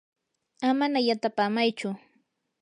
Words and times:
amana 0.69 0.99
yatapamaychu. 1.07 1.89